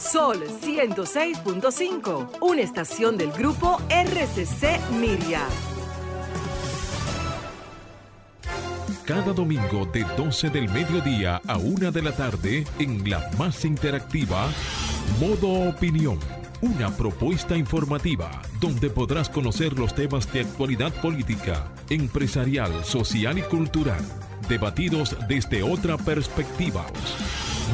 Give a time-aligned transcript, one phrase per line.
[0.00, 5.42] Sol 106.5, una estación del grupo RCC Miria.
[9.04, 14.48] Cada domingo de 12 del mediodía a 1 de la tarde en la más interactiva,
[15.20, 16.18] Modo Opinión.
[16.62, 24.02] Una propuesta informativa donde podrás conocer los temas de actualidad política, empresarial, social y cultural,
[24.48, 26.86] debatidos desde otra perspectiva.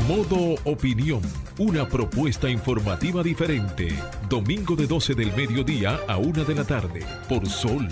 [0.04, 1.20] Modo Opinión,
[1.58, 3.88] una propuesta informativa diferente.
[4.28, 7.88] Domingo de 12 del mediodía a 1 de la tarde, por Sol,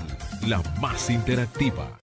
[0.47, 1.99] la más interactiva.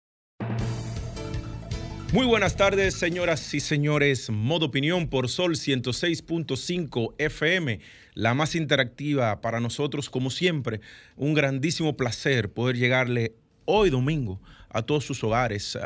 [2.12, 4.30] Muy buenas tardes, señoras y señores.
[4.30, 7.80] Modo Opinión por Sol 106.5 FM,
[8.14, 10.82] la más interactiva para nosotros, como siempre.
[11.16, 15.78] Un grandísimo placer poder llegarle hoy domingo a todos sus hogares,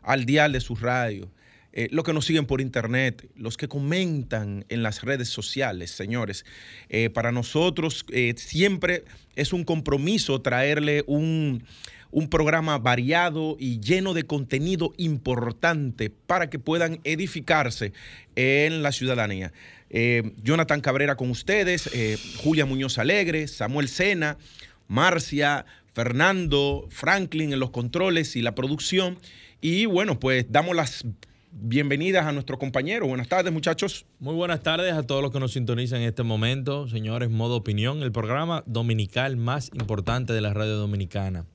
[0.00, 1.30] al dial de su radio.
[1.78, 6.46] Eh, los que nos siguen por internet, los que comentan en las redes sociales, señores.
[6.88, 11.64] Eh, para nosotros eh, siempre es un compromiso traerle un,
[12.10, 17.92] un programa variado y lleno de contenido importante para que puedan edificarse
[18.36, 19.52] en la ciudadanía.
[20.42, 21.88] Jonathan Cabrera con ustedes,
[22.38, 24.36] Julia Muñoz Alegre, Samuel Sena,
[24.88, 29.18] Marcia, Fernando, Franklin en los controles y la producción.
[29.60, 31.04] Y bueno, pues damos las
[31.52, 33.06] bienvenidas a nuestro compañero.
[33.06, 34.06] Buenas tardes, muchachos.
[34.18, 36.88] Muy buenas tardes a todos los que nos sintonizan en este momento.
[36.88, 41.46] Señores, Modo Opinión, el programa dominical más importante de la radio dominicana.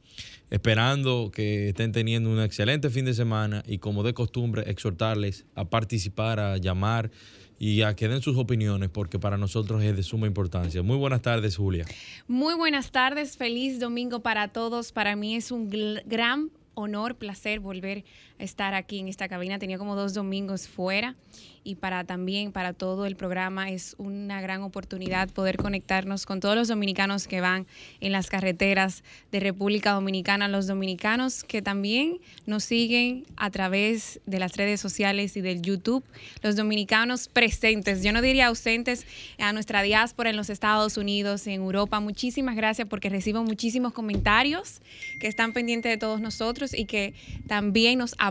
[0.50, 5.66] Esperando que estén teniendo un excelente fin de semana y como de costumbre exhortarles a
[5.66, 7.10] participar, a llamar
[7.58, 10.82] y a que den sus opiniones porque para nosotros es de suma importancia.
[10.82, 11.86] Muy buenas tardes, Julia.
[12.28, 14.92] Muy buenas tardes, feliz domingo para todos.
[14.92, 15.70] Para mí es un
[16.06, 19.60] gran honor, placer volver a estar aquí en esta cabina.
[19.60, 21.16] Tenía como dos domingos fuera
[21.64, 26.56] y para también para todo el programa es una gran oportunidad poder conectarnos con todos
[26.56, 27.68] los dominicanos que van
[28.00, 34.40] en las carreteras de República Dominicana, los dominicanos que también nos siguen a través de
[34.40, 36.04] las redes sociales y del YouTube,
[36.42, 39.06] los dominicanos presentes, yo no diría ausentes
[39.38, 42.00] a nuestra diáspora en los Estados Unidos, en Europa.
[42.00, 44.82] Muchísimas gracias porque recibo muchísimos comentarios
[45.20, 47.14] que están pendientes de todos nosotros y que
[47.48, 48.31] también nos apoyan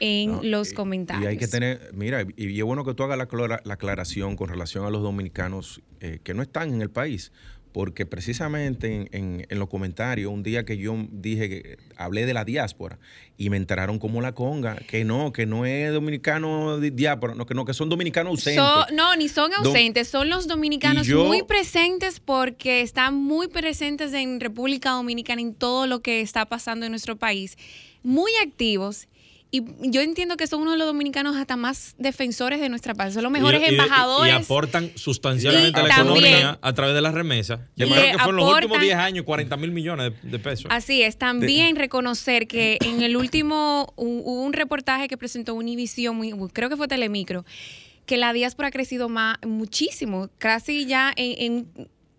[0.00, 1.24] en los comentarios.
[1.24, 4.48] Y hay que tener, mira, y es bueno que tú hagas la, la aclaración con
[4.48, 7.32] relación a los dominicanos eh, que no están en el país,
[7.74, 12.44] porque precisamente en, en, los comentarios, un día que yo dije que hablé de la
[12.44, 13.00] diáspora
[13.36, 17.46] y me enteraron como la conga, que no, que no es dominicano de diáspora, no,
[17.46, 18.62] que no, que son dominicanos ausentes.
[18.94, 24.90] no, ni son ausentes, son los dominicanos muy presentes porque están muy presentes en República
[24.90, 27.56] Dominicana en todo lo que está pasando en nuestro país,
[28.04, 29.08] muy activos
[29.54, 33.14] y yo entiendo que son uno de los dominicanos hasta más defensores de nuestra paz.
[33.14, 34.32] Son los mejores embajadores.
[34.32, 37.60] Y, aportan sustancialmente a la economía a través de las remesas.
[37.76, 40.66] Yo creo que fue en los últimos 10 años 40 mil millones de, pesos.
[40.70, 41.18] Así es.
[41.18, 46.88] También reconocer que en el último hubo un reportaje que presentó Univision, creo que fue
[46.88, 47.44] Telemicro,
[48.06, 50.30] que la diáspora ha crecido más, muchísimo.
[50.38, 51.68] Casi ya en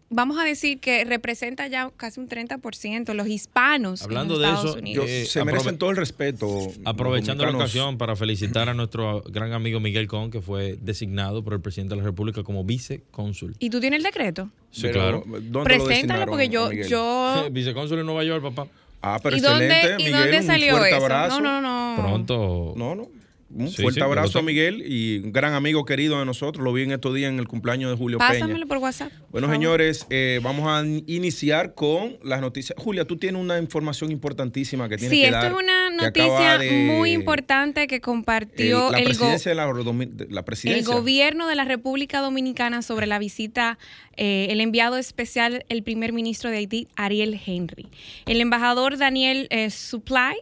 [0.09, 4.69] vamos a decir que representa ya casi un 30% los hispanos Hablando en de Estados
[4.71, 5.05] eso, Unidos.
[5.07, 6.47] Eh, se merecen todo el respeto.
[6.85, 11.53] Aprovechando la ocasión para felicitar a nuestro gran amigo Miguel Con, que fue designado por
[11.53, 13.55] el presidente de la República como vicecónsul.
[13.59, 14.49] ¿Y tú tienes el decreto?
[14.71, 15.23] Sí, claro.
[15.63, 16.71] Preséntalo porque yo...
[16.71, 17.47] yo...
[17.51, 18.67] vicecónsul en Nueva York, papá.
[19.01, 21.39] Ah, pero ¿Y excelente, dónde, ¿y dónde salió eso?
[21.39, 22.01] No, no, no.
[22.01, 22.73] Pronto.
[22.75, 23.07] No, no.
[23.55, 26.61] Un fuerte abrazo a Miguel y un gran amigo querido de nosotros.
[26.61, 29.13] Lo vi en estos días en el cumpleaños de Julio Pásamelo por WhatsApp.
[29.29, 32.77] Bueno, señores, eh, vamos a iniciar con las noticias.
[32.77, 35.41] Julia, tú tienes una información importantísima que tienes que dar.
[35.41, 36.59] Sí, esto es una noticia
[36.93, 40.79] muy importante que compartió la el, presidencia de la, presidencia.
[40.79, 43.77] el gobierno de la República Dominicana sobre la visita,
[44.17, 47.87] eh, el enviado especial, el primer ministro de Haití, Ariel Henry.
[48.25, 50.35] El embajador Daniel eh, Supply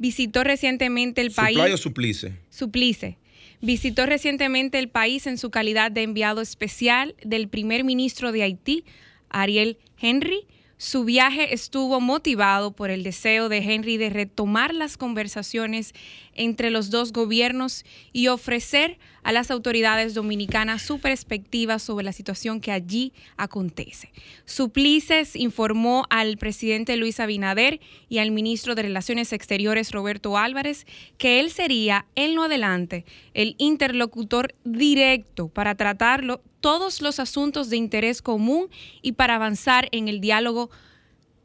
[0.00, 1.58] visitó recientemente el país.
[1.58, 2.32] ¿Supply o suplice?
[2.48, 3.18] Suplice.
[3.60, 8.84] Visitó recientemente el país en su calidad de enviado especial del primer ministro de Haití,
[9.28, 10.46] Ariel Henry.
[10.80, 15.92] Su viaje estuvo motivado por el deseo de Henry de retomar las conversaciones
[16.32, 17.84] entre los dos gobiernos
[18.14, 24.10] y ofrecer a las autoridades dominicanas su perspectiva sobre la situación que allí acontece.
[24.46, 27.78] Suplices informó al presidente Luis Abinader
[28.08, 30.86] y al ministro de Relaciones Exteriores Roberto Álvarez
[31.18, 33.04] que él sería en lo adelante
[33.34, 38.68] el interlocutor directo para tratarlo todos los asuntos de interés común
[39.02, 40.70] y para avanzar en el diálogo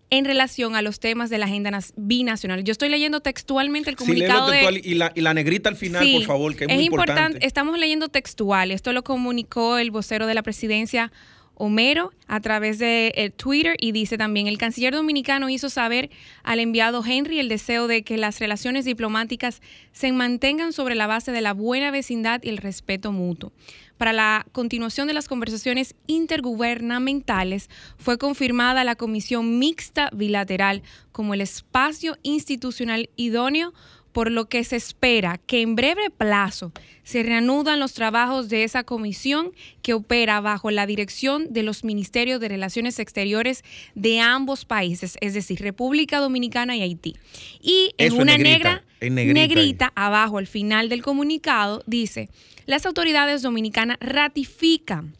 [0.09, 2.63] en relación a los temas de la agenda binacional.
[2.63, 4.81] Yo estoy leyendo textualmente el Sí, comunicado de...
[4.83, 7.45] y, la, y la negrita al final, Sí, por favor, que es, muy importante.
[7.45, 8.71] Estamos leyendo textual.
[8.71, 11.11] Esto lo comunicó el vocero de la presidencia,
[11.57, 16.09] Homero, a través de eh, Twitter y dice también, el canciller dominicano hizo saber
[16.43, 19.61] al enviado Henry el deseo de que las relaciones diplomáticas
[19.93, 23.53] se mantengan sobre la base de la buena vecindad y el respeto mutuo.
[23.97, 31.41] Para la continuación de las conversaciones intergubernamentales, fue confirmada la Comisión Mixta Bilateral como el
[31.41, 33.73] espacio institucional idóneo
[34.15, 36.71] por lo que se espera que en breve plazo
[37.03, 39.51] se reanudan los trabajos de esa comisión
[39.81, 45.33] que opera bajo la dirección de los Ministerios de Relaciones Exteriores de ambos países, es
[45.33, 47.17] decir, República Dominicana y Haití.
[47.61, 49.47] Y en Eso en una negrita, negra, en negrita ahí.
[49.49, 52.29] negrita abajo al final del comunicado dice,
[52.65, 55.17] las autoridades dominicanas ratifican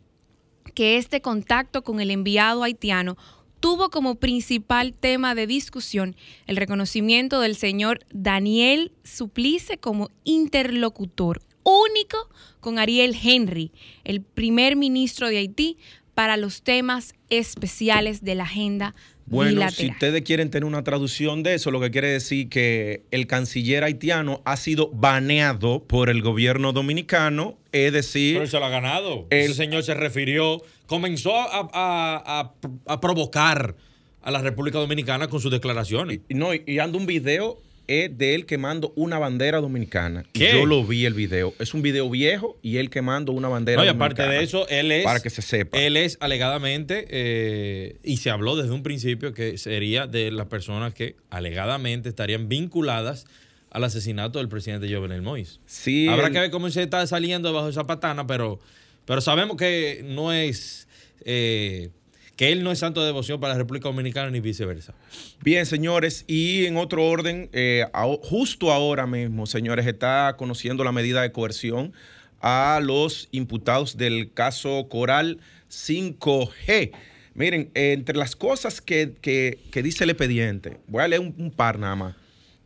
[0.74, 3.18] que este contacto con el enviado haitiano
[3.66, 6.16] tuvo como principal tema de discusión
[6.46, 12.30] el reconocimiento del señor Daniel Suplice como interlocutor único
[12.60, 13.72] con Ariel Henry,
[14.04, 15.78] el primer ministro de Haití,
[16.14, 18.94] para los temas especiales de la agenda
[19.26, 23.26] Bueno, si ustedes quieren tener una traducción de eso, lo que quiere decir que el
[23.26, 28.66] canciller haitiano ha sido baneado por el gobierno dominicano, es decir, Pero él se lo
[28.66, 29.26] ha ganado.
[29.32, 32.54] El- Ese señor se refirió, comenzó a, a- a-
[32.94, 33.76] a provocar
[34.22, 36.20] a la República Dominicana con sus declaraciones.
[36.30, 40.24] y no, y anda un video eh, de él quemando una bandera dominicana.
[40.34, 41.54] Yo lo vi el video.
[41.60, 44.40] Es un video viejo y él quemando una bandera No, y aparte dominicana.
[44.40, 45.04] de eso, él es.
[45.04, 45.78] Para que se sepa.
[45.78, 50.96] Él es alegadamente, eh, y se habló desde un principio que sería de las personas
[50.96, 53.28] que alegadamente estarían vinculadas
[53.70, 55.60] al asesinato del presidente Jovenel Moïse.
[55.68, 58.60] Sí, Habrá que ver cómo se está saliendo bajo esa patana, pero,
[59.06, 60.88] pero sabemos que no es.
[61.22, 61.90] eh,
[62.36, 64.94] que él no es santo de devoción para la República Dominicana ni viceversa.
[65.42, 67.86] Bien, señores, y en otro orden, eh,
[68.24, 71.94] justo ahora mismo, señores, está conociendo la medida de coerción
[72.42, 75.40] a los imputados del caso Coral
[75.72, 76.92] 5G.
[77.36, 81.80] Miren, entre las cosas que, que- dice el expediente, voy a leer un, un par
[81.80, 82.16] nada más.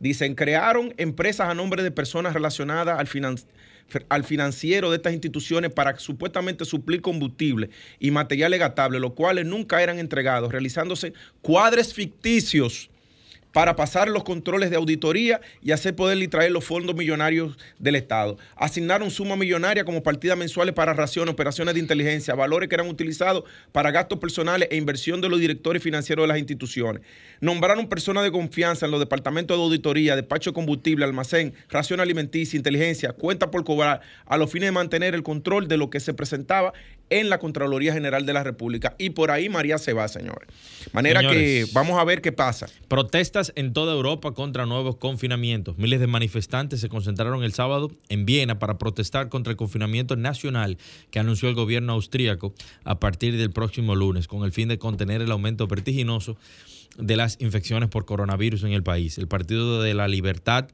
[0.00, 3.40] Dicen, crearon empresas a nombre de personas relacionadas al, finan-
[4.08, 9.82] al financiero de estas instituciones para supuestamente suplir combustible y materiales gastables, los cuales nunca
[9.82, 12.90] eran entregados, realizándose cuadres ficticios
[13.52, 17.96] para pasar los controles de auditoría y hacer poder y traer los fondos millonarios del
[17.96, 18.38] Estado.
[18.56, 23.44] Asignaron suma millonaria como partidas mensuales para raciones, operaciones de inteligencia, valores que eran utilizados
[23.72, 27.02] para gastos personales e inversión de los directores financieros de las instituciones.
[27.40, 32.56] Nombraron personas de confianza en los departamentos de auditoría, despacho de combustible, almacén, ración alimenticia,
[32.56, 36.14] inteligencia, cuenta por cobrar, a los fines de mantener el control de lo que se
[36.14, 36.72] presentaba
[37.10, 38.94] en la Contraloría General de la República.
[38.98, 40.48] Y por ahí María se va, señores.
[40.92, 41.66] Manera Señores.
[41.66, 42.66] que vamos a ver qué pasa.
[42.88, 45.76] Protestas en toda Europa contra nuevos confinamientos.
[45.76, 50.78] Miles de manifestantes se concentraron el sábado en Viena para protestar contra el confinamiento nacional
[51.10, 52.54] que anunció el gobierno austríaco
[52.84, 56.36] a partir del próximo lunes, con el fin de contener el aumento vertiginoso
[56.98, 59.18] de las infecciones por coronavirus en el país.
[59.18, 60.68] El Partido de la Libertad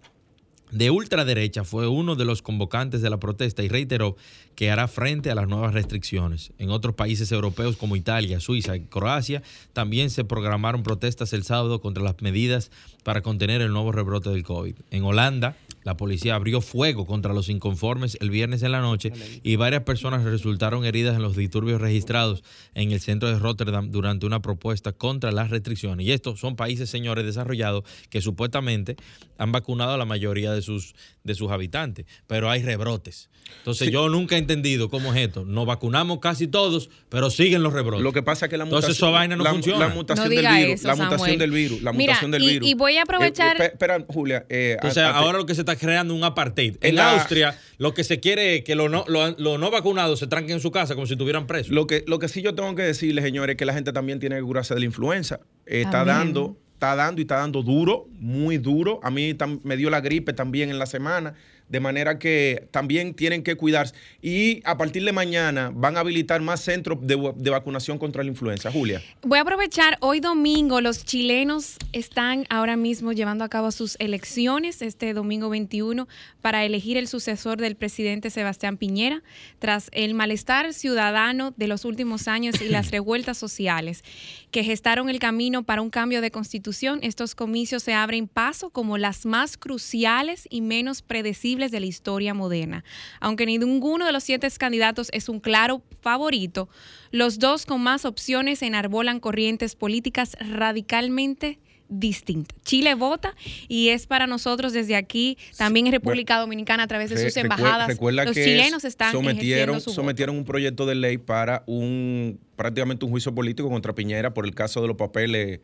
[0.70, 4.16] de ultraderecha fue uno de los convocantes de la protesta y reiteró
[4.54, 6.52] que hará frente a las nuevas restricciones.
[6.58, 9.42] En otros países europeos como Italia, Suiza y Croacia
[9.72, 12.70] también se programaron protestas el sábado contra las medidas
[13.04, 14.74] para contener el nuevo rebrote del COVID.
[14.90, 19.12] En Holanda, la policía abrió fuego contra los inconformes el viernes en la noche
[19.44, 22.42] y varias personas resultaron heridas en los disturbios registrados
[22.74, 26.04] en el centro de Rotterdam durante una propuesta contra las restricciones.
[26.04, 28.96] Y estos son países, señores, desarrollados que supuestamente
[29.38, 33.30] han vacunado a la mayoría de sus, de sus habitantes, pero hay rebrotes.
[33.58, 35.44] Entonces yo nunca he entendido cómo es esto.
[35.44, 38.02] Nos vacunamos casi todos, pero siguen los rebrotes.
[38.02, 39.86] Lo que pasa es que la Entonces mutación, esa vaina no la, funciona.
[39.86, 42.46] la mutación No del virus, eso, la mutación del virus, la Mira, mutación del y-
[42.48, 42.68] virus.
[42.68, 44.46] y voy a aprovechar- Eh, eh, espera, Julia.
[44.48, 46.76] eh, Entonces, a- a- ahora lo que se está creando un apartheid.
[46.80, 50.18] En En la- Austria, lo que se quiere es que los no, los no vacunados
[50.18, 51.72] se tranquen en su casa como si estuvieran presos.
[51.72, 54.18] Lo que, lo que sí yo tengo que decirles, señores, es que la gente también
[54.20, 55.40] tiene que curarse de la influenza.
[55.66, 59.00] Eh, está dando, está dando y está dando duro, muy duro.
[59.02, 61.34] A mí me dio la gripe también en la semana.
[61.68, 63.94] De manera que también tienen que cuidarse.
[64.22, 68.28] Y a partir de mañana van a habilitar más centros de, de vacunación contra la
[68.30, 68.70] influenza.
[68.70, 69.02] Julia.
[69.22, 74.82] Voy a aprovechar, hoy domingo los chilenos están ahora mismo llevando a cabo sus elecciones,
[74.82, 76.06] este domingo 21,
[76.40, 79.22] para elegir el sucesor del presidente Sebastián Piñera,
[79.58, 84.04] tras el malestar ciudadano de los últimos años y las revueltas sociales
[84.50, 87.00] que gestaron el camino para un cambio de constitución.
[87.02, 92.34] Estos comicios se abren paso como las más cruciales y menos predecibles de la historia
[92.34, 92.84] moderna.
[93.20, 96.68] Aunque ninguno de los siete candidatos es un claro favorito,
[97.10, 101.58] los dos con más opciones enarbolan corrientes políticas radicalmente
[101.88, 102.54] distinta.
[102.64, 103.34] Chile vota
[103.68, 107.88] y es para nosotros desde aquí, también en República Dominicana a través de sus embajadas.
[107.88, 113.04] Recuerda los que chilenos están sometieron, su sometieron un proyecto de ley para un prácticamente
[113.04, 115.60] un juicio político contra Piñera por el caso de los papeles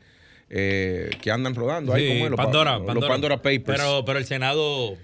[0.51, 3.63] eh, que andan rodando ahí, como los, Pandora, Papers.
[3.65, 4.97] Pero, pero el Senado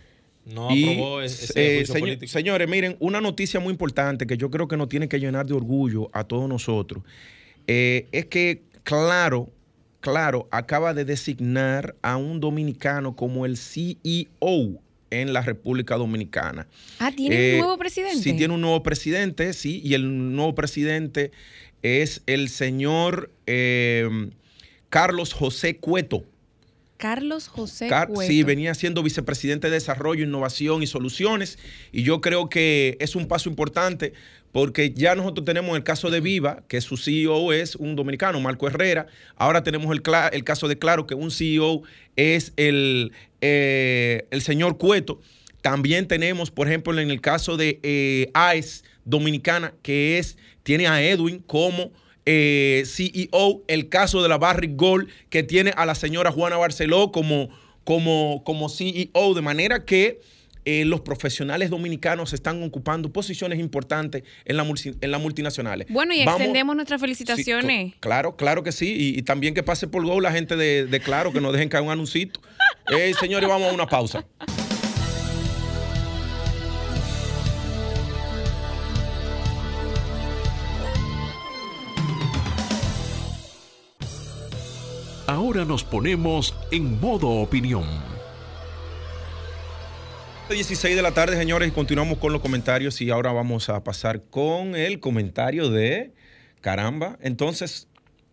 [0.52, 2.32] no aprobó ese, juicio político.
[2.32, 5.54] Señores, miren, una noticia muy importante que yo creo que nos tiene que llenar de
[5.54, 7.02] orgullo a todos nosotros
[7.66, 9.50] eh, es que, claro,
[10.00, 16.66] claro, acaba de designar a un dominicano como el CEO en la República Dominicana.
[16.98, 18.22] Ah, ¿tiene un eh, nuevo presidente?
[18.22, 21.30] Sí, tiene un nuevo presidente, sí, y el nuevo presidente
[21.82, 24.08] es el señor eh,
[24.88, 26.24] Carlos José Cueto.
[26.98, 28.20] Carlos José Cueto.
[28.22, 31.58] Sí, venía siendo vicepresidente de Desarrollo, Innovación y Soluciones,
[31.92, 34.12] y yo creo que es un paso importante
[34.52, 38.66] porque ya nosotros tenemos el caso de Viva, que su CEO es un dominicano, Marco
[38.66, 39.06] Herrera.
[39.36, 40.02] Ahora tenemos el,
[40.32, 41.82] el caso de Claro, que un CEO
[42.16, 45.20] es el, eh, el señor Cueto.
[45.60, 51.02] También tenemos, por ejemplo, en el caso de eh, AES Dominicana, que es, tiene a
[51.02, 51.92] Edwin como
[52.30, 57.10] eh, CEO, el caso de la Barrick Gold, que tiene a la señora Juana Barceló
[57.10, 57.48] como,
[57.84, 60.20] como, como CEO, de manera que
[60.66, 64.66] eh, los profesionales dominicanos están ocupando posiciones importantes en, la,
[65.00, 65.86] en las multinacionales.
[65.88, 67.94] Bueno, y extendemos nuestras felicitaciones.
[68.00, 69.14] claro, claro que sí.
[69.16, 71.90] Y, también que pase por Go la gente de, Claro, que nos dejen caer un
[71.90, 72.40] anuncito.
[72.90, 74.24] Eh, señores, vamos a una pausa.
[85.28, 87.84] Ahora nos ponemos en modo opinión
[90.48, 94.74] 16 de la tarde, señores, continuamos con los comentarios y ahora vamos a pasar con
[94.74, 96.14] el comentario de
[96.62, 97.18] caramba.
[97.20, 97.88] Entonces,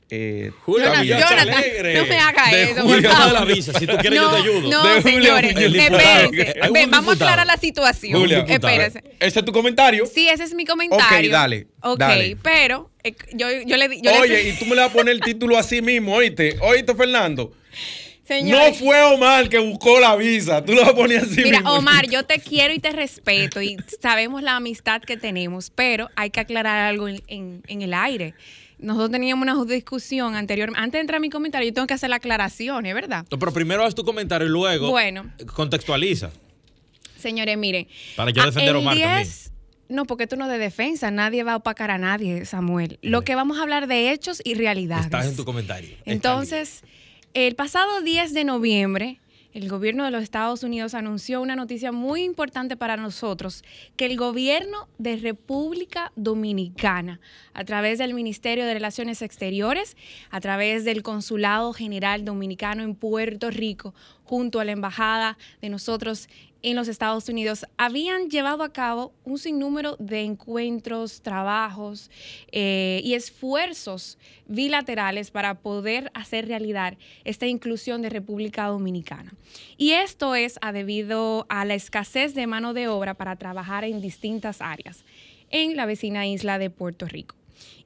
[0.09, 1.47] eh, Julio Jonathan,
[1.95, 2.81] no me haga eso.
[2.81, 4.69] Julio de la visa, si tú quieres yo te ayudo.
[4.69, 6.55] No, señores, espérense.
[6.71, 8.19] Ven, vamos a aclarar la situación.
[8.19, 9.03] Julio, espérense.
[9.19, 10.05] ¿Ese es tu comentario?
[10.05, 11.29] Sí, ese es mi comentario.
[11.29, 11.67] Ok, dale.
[11.81, 12.37] Ok, dale.
[12.41, 14.49] pero eh, yo, yo le yo Oye, le...
[14.49, 17.51] y tú me le vas a poner el título así mismo, oíste, oíste, Fernando
[18.43, 20.63] no fue Omar que buscó la visa.
[20.63, 21.41] Tú lo vas a poner así.
[21.43, 26.09] Mira, Omar, yo te quiero y te respeto y sabemos la amistad que tenemos, pero
[26.15, 28.33] hay que aclarar algo en, el aire.
[28.79, 30.71] Nosotros teníamos una discusión anterior.
[30.75, 33.25] Antes de entrar a mi comentario, yo tengo que hacer la aclaración, ¿es verdad?
[33.31, 36.31] No, pero primero haz tu comentario y luego bueno, contextualiza.
[37.17, 37.87] Señores, miren.
[38.15, 39.27] Para yo defender a Omar también.
[39.87, 42.97] No, porque tú no de defensa, nadie va a opacar a nadie, Samuel.
[43.01, 45.05] Lo que vamos a hablar de hechos y realidades.
[45.05, 45.95] Estás en tu comentario.
[46.05, 46.83] Entonces,
[47.33, 49.19] el pasado 10 de noviembre,
[49.55, 53.63] el gobierno de los Estados Unidos anunció una noticia muy importante para nosotros,
[53.95, 57.21] que el gobierno de República Dominicana,
[57.53, 59.95] a través del Ministerio de Relaciones Exteriores,
[60.29, 63.95] a través del Consulado General Dominicano en Puerto Rico,
[64.25, 66.27] junto a la Embajada de nosotros
[66.65, 72.09] en los Estados Unidos habían llevado a cabo un sinnúmero de encuentros, trabajos
[72.51, 74.17] eh, y esfuerzos
[74.47, 79.35] bilaterales para poder hacer realidad esta inclusión de República Dominicana.
[79.77, 84.01] Y esto es a debido a la escasez de mano de obra para trabajar en
[84.01, 85.05] distintas áreas
[85.51, 87.35] en la vecina isla de Puerto Rico.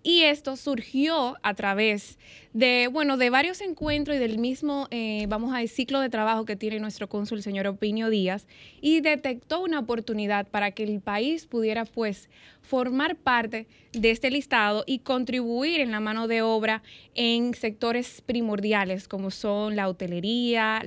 [0.04, 2.18] Y esto surgió a través
[2.54, 6.44] de, bueno, de varios encuentros y del mismo, eh, vamos a decir, ciclo de trabajo
[6.44, 8.48] que tiene nuestro cónsul, señor Opinio Díaz,
[8.82, 12.30] y detectó una oportunidad para que el país pudiera, pues,
[12.62, 16.84] formar parte de este listado y contribuir en la mano de obra
[17.16, 20.84] en sectores primordiales como son la hotelería,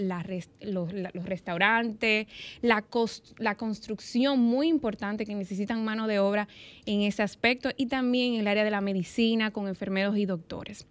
[0.60, 0.92] los,
[1.24, 2.28] restaurantes,
[2.60, 2.82] la,
[3.56, 6.48] construcción muy importante que necesitan mano de obra
[6.86, 10.86] en ese aspecto y también en el área de la medicina con enfermeros y doctores.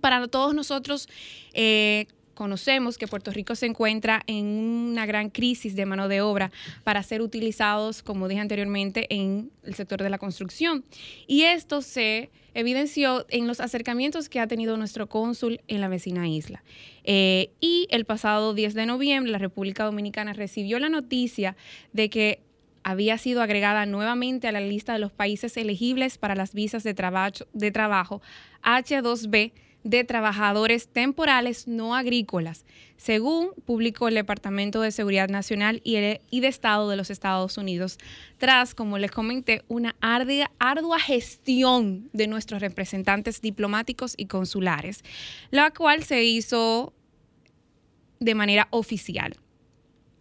[0.00, 1.08] Para todos nosotros,
[1.52, 6.50] eh, conocemos que Puerto Rico se encuentra en una gran crisis de mano de obra
[6.82, 10.84] para ser utilizados, como dije anteriormente, en el sector de la construcción.
[11.26, 16.28] Y esto se evidenció en los acercamientos que ha tenido nuestro cónsul en la vecina
[16.28, 16.62] isla.
[17.04, 21.56] Eh, y el pasado 10 de noviembre, la República Dominicana recibió la noticia
[21.92, 22.40] de que
[22.84, 26.94] había sido agregada nuevamente a la lista de los países elegibles para las visas de,
[26.94, 28.20] trabajo, de trabajo
[28.62, 29.52] H2B
[29.84, 32.64] de trabajadores temporales no agrícolas,
[32.96, 37.98] según publicó el Departamento de Seguridad Nacional y, de Estado de los Estados Unidos,
[38.38, 45.04] tras, como les comenté, una ardua, ardua gestión de nuestros representantes diplomáticos y consulares,
[45.50, 46.94] la cual se hizo
[48.20, 49.36] de manera oficial.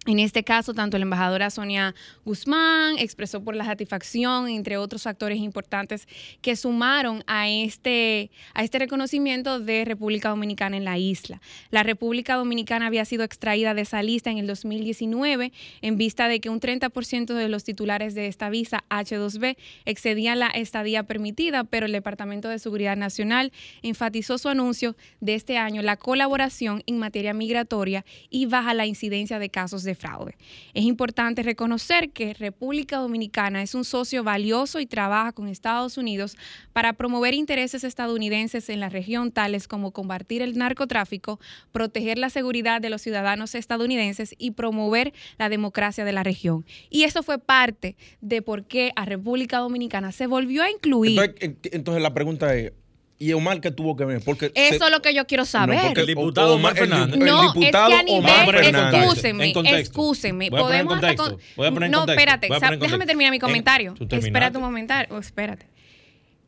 [0.06, 1.96] En este caso, tanto la embajadora Sonia
[2.26, 6.10] Guzmán expresó por la satisfacción, entre otros factores importantes
[6.42, 11.40] que sumaron a este, a este reconocimiento de República Dominicana en la isla.
[11.72, 16.42] La República Dominicana había sido extraída de esa lista en el 2019 en vista de
[16.42, 19.56] que un 30% de los titulares de esta visa H2B
[19.86, 25.58] excedían la estadía permitida, pero el Departamento de Seguridad Nacional enfatizó su anuncio de este
[25.58, 30.36] año la colaboración en materia migratoria y baja la incidencia de casos de fraude.
[30.74, 36.38] Es importante reconocer que República Dominicana es un socio valioso y trabaja con Estados Unidos
[36.74, 41.40] para promover intereses estadounidenses en la región, tales como combatir el narcotráfico,
[41.72, 46.66] proteger la seguridad de los ciudadanos estadounidenses y promover la democracia de la región.
[46.90, 51.20] Y eso fue parte de por qué a República Dominicana se volvió a incluir.
[51.40, 52.74] entonces la pregunta es,
[53.20, 54.22] ¿Y Omar qué tuvo que ver?
[54.24, 55.78] Porque Eso es lo que yo quiero saber.
[55.78, 57.18] No, porque el diputado Omar, Fernández.
[57.18, 60.50] no, es que a nivel, excúsenme, excúsenme.
[60.50, 61.40] Voy a poner Podemos contexto.
[61.56, 62.20] Voy a poner no, contexto.
[62.20, 63.94] espérate, déjame terminar mi comentario.
[64.10, 65.68] Espérate un momento, espérate.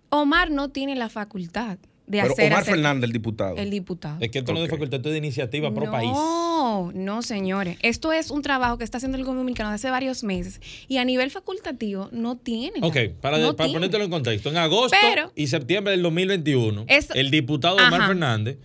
[0.10, 2.52] Omar no tiene la facultad de Pero hacer.
[2.52, 3.56] Omar Fernández, el diputado.
[3.58, 4.18] El diputado.
[4.20, 6.12] Es que esto no es de facultad, esto es de iniciativa pro no, país.
[6.12, 7.78] No, no, señores.
[7.82, 10.98] Esto es un trabajo que está haciendo el gobierno dominicano desde hace varios meses y
[10.98, 12.80] a nivel facultativo no tiene.
[12.82, 17.14] Ok, para, no para ponértelo en contexto, en agosto Pero- y septiembre del 2021, Eso-
[17.14, 18.08] el diputado Omar Ajá.
[18.08, 18.58] Fernández,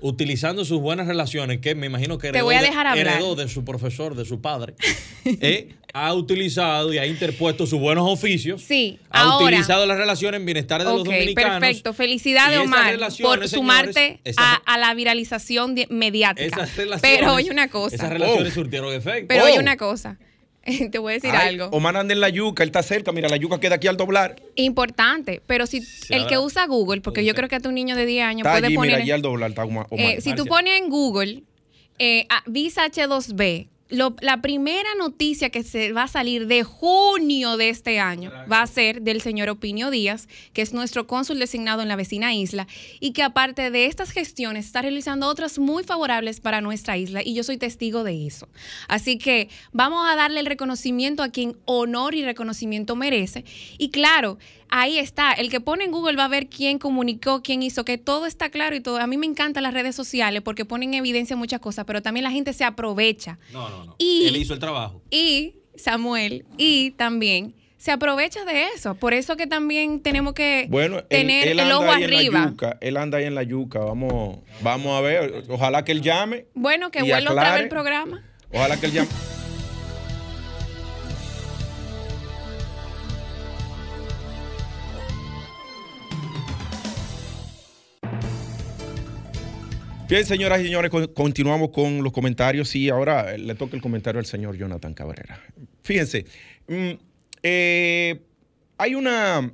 [0.00, 3.48] utilizando sus buenas relaciones, que me imagino que Te heredó, voy a de- heredó de
[3.48, 4.74] su profesor, de su padre,
[5.24, 8.62] eh, ha utilizado y ha interpuesto sus buenos oficios.
[8.62, 9.46] Sí, ha ahora.
[9.46, 11.60] utilizado las relaciones en bienestar de los Ok, dominicanos.
[11.60, 11.92] perfecto.
[11.94, 16.46] Felicidades, Omar, por señores, sumarte esas- a, a la viralización mediática.
[16.46, 17.96] Esas relaciones, Pero oye una cosa.
[17.96, 18.54] Esas relaciones Oh.
[18.54, 19.26] surtieron efecto.
[19.28, 19.46] Pero Oh.
[19.46, 20.18] oye una cosa.
[20.90, 21.66] Te voy a decir Ay, algo.
[21.76, 23.12] Omar anda en la yuca, él está cerca.
[23.12, 24.36] Mira, la yuca queda aquí al doblar.
[24.54, 25.42] Importante.
[25.46, 28.24] Pero si el que usa Google, porque yo creo que a tu niño de 10
[28.24, 28.90] años Está puede allí, poner.
[28.92, 29.86] mira, allí al doblar está Omar.
[29.90, 31.42] Eh, si tú pones en Google
[31.98, 37.70] eh, Visa H2B, lo- la primera noticia que se va a salir de junio de
[37.70, 41.88] este año va a ser del señor Opinio Díaz, que es nuestro cónsul designado en
[41.88, 42.66] la vecina isla,
[43.00, 47.34] y que aparte de estas gestiones está realizando otras muy favorables para nuestra isla, y
[47.34, 48.48] yo soy testigo de eso.
[48.88, 53.44] Así que vamos a darle el reconocimiento a quien honor y reconocimiento merece.
[53.78, 54.38] Y claro,
[54.70, 57.98] ahí está, el que pone en Google va a ver quién comunicó, quién hizo, que
[57.98, 58.98] todo está claro y todo.
[58.98, 62.24] A mí me encantan las redes sociales porque ponen en evidencia muchas cosas, pero también
[62.24, 63.38] la gente se aprovecha.
[63.52, 63.94] No, no, no.
[63.98, 65.02] Y- Él hizo el trabajo.
[65.10, 68.96] Y Samuel, y también se aprovecha de eso.
[68.96, 72.46] Por eso que también tenemos que Bueno, tener él el ojo ahí en la arriba.
[72.50, 73.78] yuca, él anda ahí en la yuca.
[73.78, 75.44] Vamos, vamos a ver.
[75.48, 76.46] Ojalá que él llame.
[76.54, 78.24] Bueno, que vuelva otra vez el programa.
[78.52, 79.08] Ojalá que él llame.
[90.08, 92.68] Bien, señoras y señores, con- continuamos con los comentarios.
[92.70, 95.40] Sí, ahora eh, le toca el comentario al señor Jonathan Cabrera.
[95.82, 96.24] Fíjense,
[96.66, 96.90] mm,
[97.42, 98.20] eh,
[98.78, 99.52] hay una,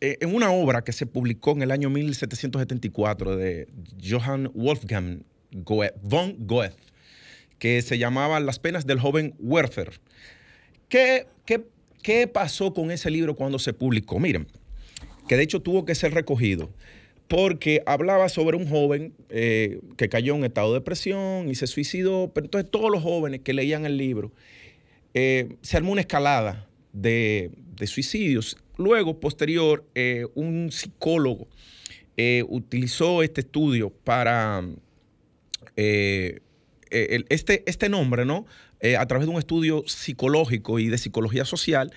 [0.00, 3.68] eh, en una obra que se publicó en el año 1774 de
[4.02, 5.22] Johann Wolfgang
[6.02, 6.76] von Goethe,
[7.60, 10.00] que se llamaba Las penas del joven Werther.
[10.88, 11.64] ¿Qué, qué,
[12.02, 14.18] qué pasó con ese libro cuando se publicó?
[14.18, 14.48] Miren,
[15.28, 16.70] que de hecho tuvo que ser recogido,
[17.28, 22.32] porque hablaba sobre un joven eh, que cayó en estado de depresión y se suicidó,
[22.34, 24.32] pero entonces todos los jóvenes que leían el libro,
[25.12, 27.50] eh, se armó una escalada de,
[27.84, 28.56] suicidios.
[28.78, 31.46] Luego, posterior, eh, un psicólogo
[32.48, 34.64] utilizó este estudio para
[35.76, 38.44] este, este nombre, ¿no?
[38.98, 41.92] A través de un estudio psicológico y de psicología social,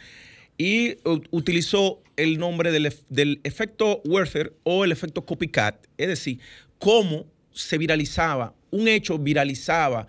[0.62, 6.40] y u- utilizó el nombre del, del efecto Werther o el efecto copycat, es decir,
[6.78, 10.06] cómo se viralizaba, un hecho viralizaba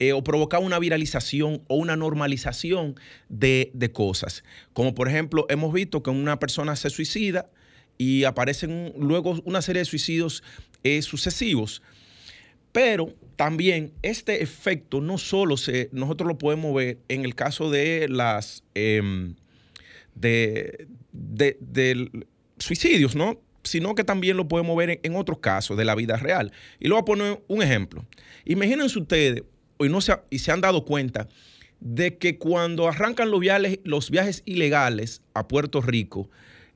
[0.00, 2.96] eh, o provocaba una viralización o una normalización
[3.28, 4.42] de, de cosas.
[4.72, 7.48] Como por ejemplo, hemos visto que una persona se suicida
[7.96, 10.42] y aparecen luego una serie de suicidios
[10.82, 11.80] eh, sucesivos.
[12.72, 18.08] Pero también este efecto no solo se, nosotros lo podemos ver en el caso de
[18.08, 19.36] las em,
[20.14, 22.26] de, de-
[22.58, 23.40] suicidios, ¿no?
[23.64, 26.52] Sino que también lo podemos ver en, otros casos de la vida real.
[26.80, 28.04] Y le voy a poner un ejemplo.
[28.44, 29.42] Imagínense ustedes,
[29.78, 31.28] y, no se, y se han dado cuenta,
[31.80, 33.40] de que cuando arrancan los
[34.10, 36.28] viajes, ilegales a Puerto Rico,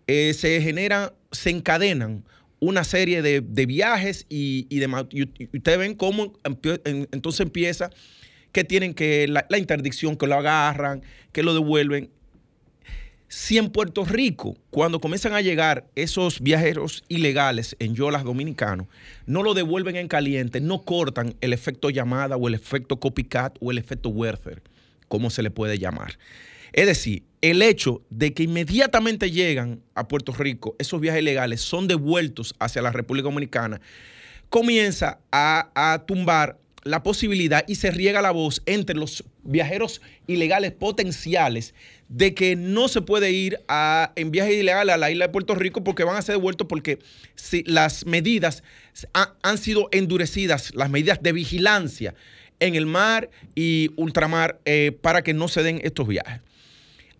[0.06, 2.24] eh, se generan, se encadenan
[2.58, 4.82] una serie de, de viajes y, y
[5.56, 7.90] ustedes ven cómo entonces empieza
[8.52, 12.10] que tienen que la interdicción, que lo agarran, que lo devuelven.
[13.28, 18.86] Si en Puerto Rico, cuando comienzan a llegar esos viajeros ilegales en yolas dominicanos,
[19.26, 23.72] no lo devuelven en caliente, no cortan el efecto llamada o el efecto copycat o
[23.72, 24.62] el efecto Werther.
[25.08, 26.18] como se le puede llamar.
[26.72, 31.86] Es decir, el hecho de que inmediatamente llegan a Puerto Rico, esos viajes ilegales son
[31.86, 33.80] devueltos hacia la República Dominicana,
[34.48, 40.72] comienza a, a tumbar la posibilidad y se riega la voz entre los viajeros ilegales
[40.72, 41.74] potenciales
[42.08, 43.60] de que no se puede ir
[44.14, 47.00] en viaje ilegal a la isla de Puerto Rico porque van a ser devueltos porque
[47.34, 48.62] si las medidas
[49.42, 52.14] han sido endurecidas, las medidas de vigilancia
[52.60, 56.40] en el mar y ultramar eh, para que no se den estos viajes.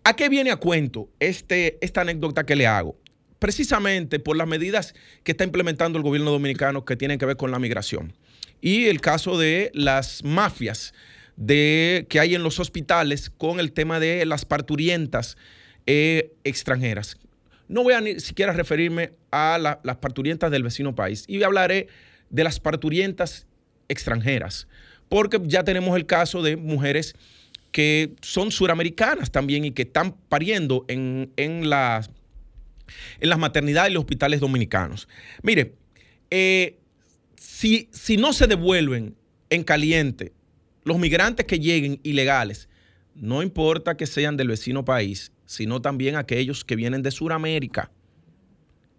[0.03, 2.95] ¿A qué viene a cuento este, esta anécdota que le hago?
[3.39, 7.51] Precisamente por las medidas que está implementando el gobierno dominicano que tienen que ver con
[7.51, 8.13] la migración
[8.61, 10.93] y el caso de las mafias
[11.35, 15.37] de, que hay en los hospitales con el tema de las parturientas
[15.85, 17.17] eh, extranjeras.
[17.67, 21.87] No voy a ni siquiera referirme a las parturientas del vecino país y hablaré
[22.29, 23.45] de las parturientas
[23.89, 24.67] extranjeras,
[25.09, 27.15] porque ya tenemos el caso de mujeres
[27.71, 31.29] que son suramericanas también y que están pariendo en,
[31.69, 32.09] las,
[33.19, 35.07] en las maternidades y los hospitales dominicanos.
[35.43, 35.73] Mire,
[36.31, 36.79] eh,
[37.57, 39.15] si, no se devuelven
[39.49, 40.33] en caliente
[40.83, 42.69] los migrantes que lleguen ilegales,
[43.15, 47.89] no importa que sean del vecino país, sino también aquellos que vienen de Sudamérica,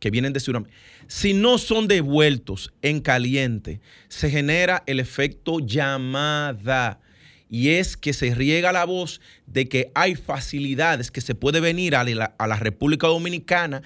[0.00, 0.76] que vienen de Sudamérica.
[1.06, 7.00] Si no son devueltos en caliente, se genera el efecto llamada
[7.48, 11.94] y es que se riega la voz de que hay facilidades que se puede venir
[11.94, 13.82] a la, a la República Dominicana,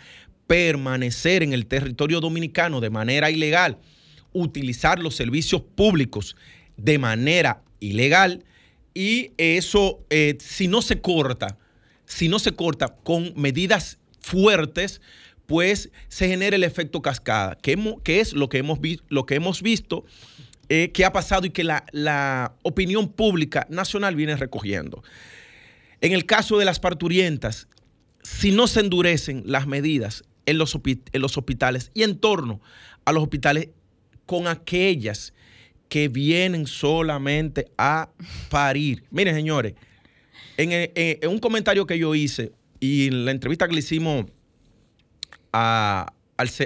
[0.47, 3.79] permanecer en el territorio dominicano de manera ilegal
[4.33, 6.37] utilizar los servicios públicos
[6.77, 8.45] de manera ilegal
[8.95, 11.59] y eso, eh, si no se corta,
[12.05, 15.01] si no se corta con medidas fuertes,
[15.47, 17.73] pues se genera el efecto cascada, que,
[18.07, 20.05] es lo que hemos, lo que hemos visto
[20.69, 25.03] eh, que ha pasado y que la, opinión pública nacional viene recogiendo.
[26.01, 27.69] En el caso de las parturientas,
[28.23, 32.61] si no se endurecen las medidas en los, en los hospitales y en torno
[33.05, 33.69] a los hospitales,
[34.33, 35.35] con aquellas
[35.91, 38.09] que vienen solamente a
[38.49, 39.05] parir.
[39.11, 39.75] Miren, señores,
[40.57, 44.25] en, un comentario que yo hice y en la entrevista que le hicimos
[45.53, 46.07] al,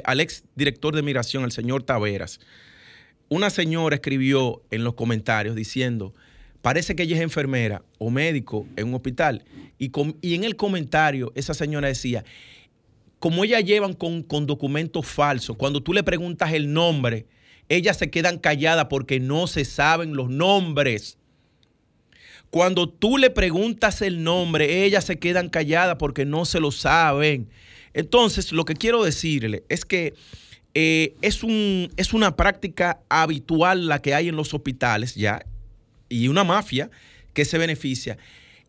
[0.04, 2.38] al ex director de migración, el señor Taveras,
[3.28, 6.14] una señora escribió en los comentarios diciendo,
[6.62, 9.44] parece que ella es enfermera o médico en un hospital.
[9.76, 12.24] Y, y en el comentario esa señora decía,
[13.18, 17.26] como ella llevan con, con documentos falsos, cuando tú le preguntas el nombre,
[17.68, 21.18] ellas se quedan calladas porque no se saben los nombres.
[22.50, 27.48] Cuando tú le preguntas el nombre, ellas se quedan calladas porque no se lo saben.
[27.92, 30.14] Entonces, lo que quiero decirle es que
[30.74, 35.44] eh, es, un, es una práctica habitual la que hay en los hospitales ya,
[36.08, 36.90] y una mafia
[37.32, 38.18] que se beneficia,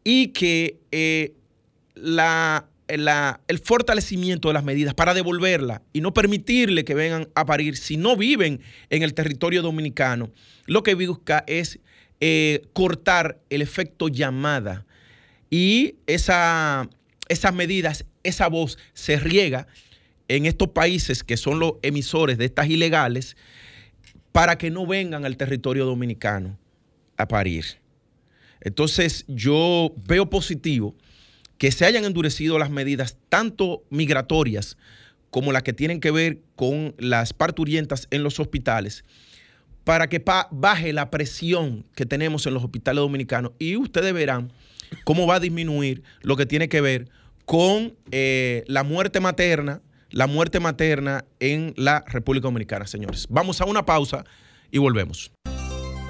[0.04, 1.34] y que eh,
[1.94, 7.78] la el fortalecimiento de las medidas para devolverla y no permitirle que vengan a parir
[7.78, 10.32] si no viven en el territorio dominicano,
[10.66, 11.80] lo que busca es
[12.22, 14.86] eh, cortar el efecto llamada
[15.50, 16.90] y esa,
[17.30, 19.68] esas medidas, esa voz se riega
[20.28, 23.38] en estos países que son los emisores de estas ilegales
[24.32, 26.58] para que no vengan al territorio dominicano
[27.18, 27.66] a parir.
[28.62, 30.96] Entonces yo veo positivo
[31.58, 34.78] que se hayan endurecido las medidas tanto migratorias
[35.30, 39.04] como las que tienen que ver con las parturientas en los hospitales,
[39.84, 44.52] para que baje la presión que tenemos en los hospitales dominicanos y ustedes verán
[45.04, 47.10] cómo va a disminuir lo que tiene que ver
[47.46, 53.28] con eh, la muerte materna, la muerte materna en la República Dominicana, señores.
[53.30, 54.26] Vamos a una pausa
[54.72, 55.32] y volvemos.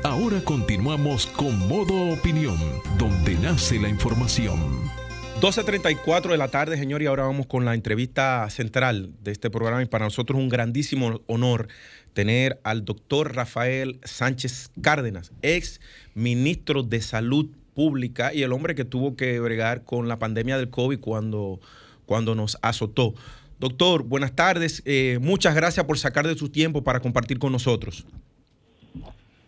[0.03, 2.57] Ahora continuamos con Modo Opinión,
[2.97, 4.96] donde nace la información.
[5.39, 9.83] 12.34 de la tarde, señor, y ahora vamos con la entrevista central de este programa.
[9.83, 11.67] Y para nosotros es un grandísimo honor
[12.13, 15.79] tener al doctor Rafael Sánchez Cárdenas, ex
[16.15, 20.71] ministro de Salud Pública y el hombre que tuvo que bregar con la pandemia del
[20.71, 21.59] COVID cuando,
[22.07, 23.13] cuando nos azotó.
[23.59, 24.81] Doctor, buenas tardes.
[24.87, 28.07] Eh, muchas gracias por sacar de su tiempo para compartir con nosotros.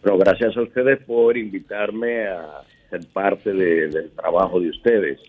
[0.03, 5.19] Gracias a ustedes por invitarme a ser parte del trabajo de ustedes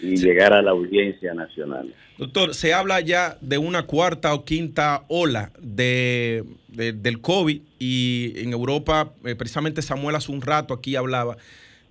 [0.00, 1.92] y llegar a la audiencia nacional.
[2.18, 8.52] Doctor, se habla ya de una cuarta o quinta ola de, del COVID y en
[8.52, 11.36] Europa, eh, precisamente Samuel hace un rato aquí hablaba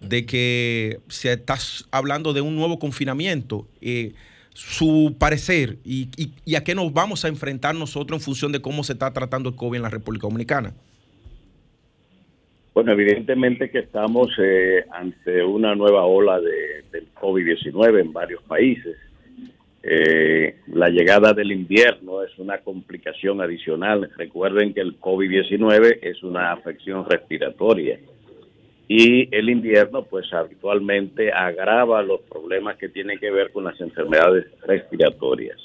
[0.01, 1.57] de que se está
[1.91, 3.67] hablando de un nuevo confinamiento.
[3.81, 4.13] Eh,
[4.53, 6.09] su parecer y,
[6.43, 9.49] y, a qué nos vamos a enfrentar nosotros en función de cómo se está tratando
[9.49, 10.73] el COVID en la República Dominicana.
[12.77, 18.95] Bueno, evidentemente que estamos eh, ante una nueva ola de, del COVID-19 en varios países.
[19.81, 24.11] Eh, la llegada del invierno es una complicación adicional.
[24.15, 27.97] Recuerden que el COVID-19 es una afección respiratoria
[28.87, 34.45] y el invierno pues habitualmente agrava los problemas que tienen que ver con las enfermedades
[34.67, 35.57] respiratorias.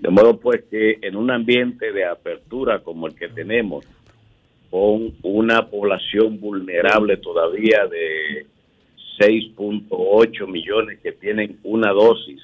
[0.00, 3.86] De modo pues que en un ambiente de apertura como el que tenemos,
[4.70, 8.46] con una población vulnerable todavía de
[9.18, 12.40] 6.8 millones que tienen una dosis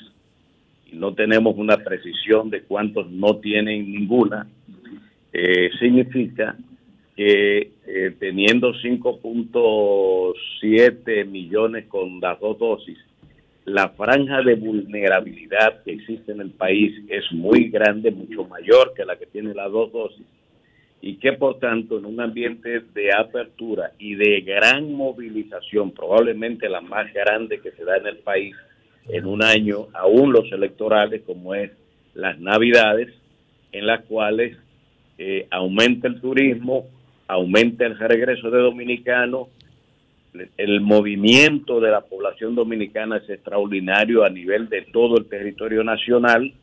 [0.90, 4.46] y no tenemos una precisión de cuántos no tienen ninguna,
[5.32, 6.56] eh, significa
[7.16, 12.98] que eh, teniendo 5.7 millones con las dos dosis,
[13.64, 19.04] la franja de vulnerabilidad que existe en el país es muy grande, mucho mayor que
[19.04, 20.26] la que tiene las dos dosis,
[21.04, 26.80] y que por tanto en un ambiente de apertura y de gran movilización, probablemente la
[26.80, 28.54] más grande que se da en el país
[29.08, 31.72] en un año, aún los electorales, como es
[32.14, 33.12] las navidades,
[33.72, 34.56] en las cuales
[35.18, 36.86] eh, aumenta el turismo,
[37.26, 39.48] aumenta el regreso de dominicanos,
[40.56, 46.54] el movimiento de la población dominicana es extraordinario a nivel de todo el territorio nacional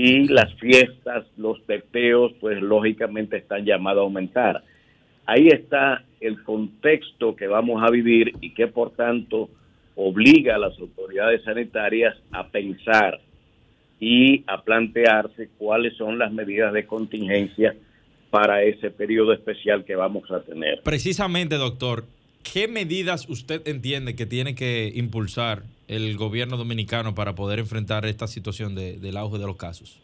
[0.00, 4.62] y las fiestas, los teteos, pues lógicamente están llamados a aumentar.
[5.26, 9.50] Ahí está el contexto que vamos a vivir y que por tanto
[9.96, 13.18] obliga a las autoridades sanitarias a pensar
[13.98, 17.74] y a plantearse cuáles son las medidas de contingencia
[18.30, 20.80] para ese periodo especial que vamos a tener.
[20.84, 22.04] Precisamente, doctor,
[22.52, 28.26] ¿qué medidas usted entiende que tiene que impulsar el gobierno dominicano para poder enfrentar esta
[28.26, 30.00] situación del auge de los casos?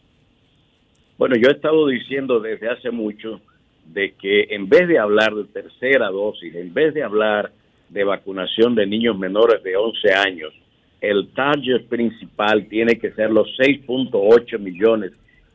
[1.17, 3.41] Bueno, yo he estado diciendo desde hace mucho
[3.85, 7.51] de que en vez de hablar de tercera dosis, en vez de hablar
[7.89, 10.53] de vacunación de niños menores de 11 años,
[10.99, 15.11] el target principal tiene que ser los 6.8 millones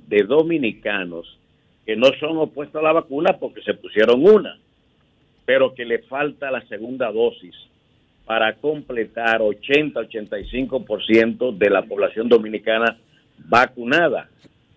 [0.07, 1.39] de dominicanos
[1.85, 4.57] que no son opuestos a la vacuna porque se pusieron una,
[5.51, 7.57] pero que le falta la segunda dosis
[8.25, 12.97] para completar 80-85% de la población dominicana
[13.37, 14.29] vacunada,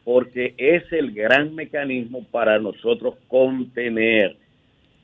[0.03, 4.35] porque es el gran mecanismo para nosotros contener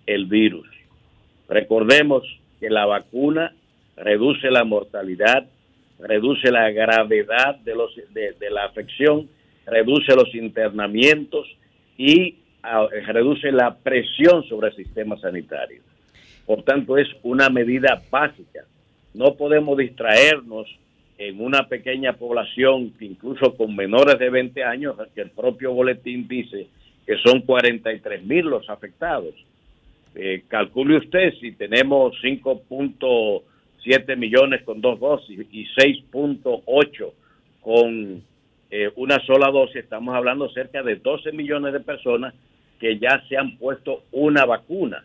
[0.07, 0.67] el virus.
[1.47, 2.23] Recordemos
[2.59, 3.53] que la vacuna
[3.95, 5.45] reduce la mortalidad,
[5.99, 7.75] reduce la gravedad de,
[8.39, 9.29] de, la afección,
[9.67, 11.45] reduce los internamientos,
[11.95, 12.37] y
[13.07, 15.81] reduce la presión sobre el sistema sanitario.
[16.45, 18.65] Por tanto, es una medida básica.
[19.13, 20.67] No podemos distraernos
[21.19, 26.67] en una pequeña población, incluso con menores de 20 años, que el propio boletín dice
[27.05, 29.33] que son 43 mil los afectados.
[30.15, 37.11] Eh, calcule usted si tenemos 5.7 millones con dos dosis y 6.8
[37.61, 38.23] con
[38.71, 42.33] eh, una sola dosis, estamos hablando cerca de 12 millones de personas
[42.79, 45.03] que ya se han puesto una vacuna.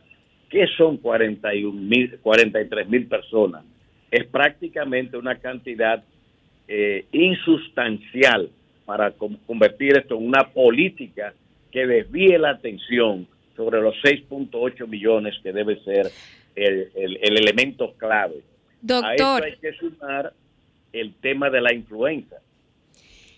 [0.48, 3.64] ¿Qué son 41 mil, 43 mil personas?
[4.10, 6.04] Es prácticamente una cantidad
[6.68, 8.50] eh, insustancial
[8.84, 11.34] para convertir esto en una política
[11.72, 16.10] que desvíe la atención sobre los 6.8 millones que debe ser
[16.54, 18.42] el, el, elemento clave.
[18.80, 19.10] Doctor.
[19.10, 20.32] A esto hay que sumar
[20.92, 22.36] el tema de la influenza.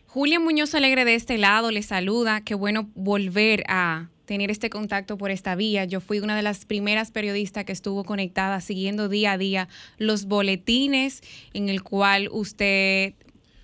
[0.07, 2.43] Julia Muñoz Alegre de este lado le saluda.
[2.45, 5.85] Qué bueno volver a tener este contacto por esta vía.
[5.85, 10.27] Yo fui una de las primeras periodistas que estuvo conectada siguiendo día a día los
[10.27, 11.23] boletines
[11.55, 13.15] en el cual usted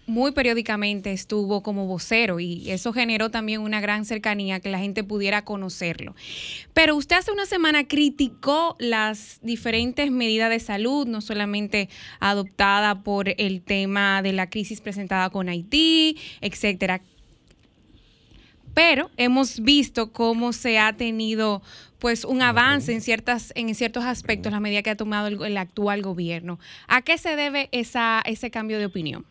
[0.06, 5.04] muy periódicamente estuvo como vocero y eso generó también una gran cercanía que la gente
[5.04, 6.14] pudiera conocerlo.
[6.74, 11.88] Pero usted hace una semana criticó las diferentes medidas de salud, no solamente
[12.20, 17.00] adoptada por el tema de la crisis presentada con Haití, etcétera.
[18.74, 21.62] Pero hemos visto cómo se ha tenido
[21.98, 25.56] pues un avance en ciertas en ciertos aspectos la medida que ha tomado el, el
[25.56, 26.58] actual gobierno.
[26.88, 29.24] ¿A qué se debe esa, ese cambio de opinión?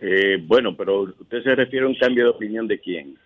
[0.00, 3.18] Eh, bueno, pero usted se refiere a un cambio de opinión de quién?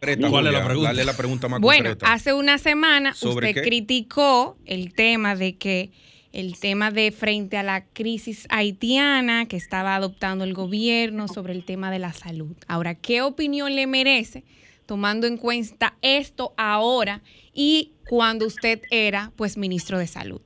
[0.00, 0.90] ¿Cuál es la pregunta?
[0.90, 5.90] Dale la pregunta más bueno, hace una semana usted criticó el tema de que
[6.38, 11.64] el tema de frente a la crisis haitiana que estaba adoptando el gobierno sobre el
[11.64, 12.54] tema de la salud.
[12.68, 14.44] Ahora, ¿qué opinión le merece
[14.86, 17.22] tomando en cuenta esto ahora
[17.52, 20.40] y cuando usted era pues ministro de salud?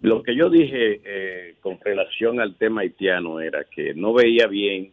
[0.00, 4.92] Lo que yo dije eh, con relación al tema haitiano era que no veía bien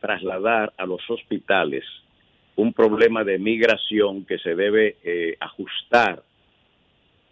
[0.00, 1.84] trasladar a los hospitales
[2.56, 6.24] un problema de migración que se debe eh, ajustar